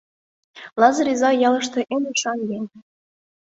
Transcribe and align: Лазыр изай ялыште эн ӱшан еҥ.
Лазыр 0.79 1.07
изай 1.13 1.35
ялыште 1.47 1.79
эн 1.93 2.03
ӱшан 2.11 2.39
еҥ. 2.57 2.63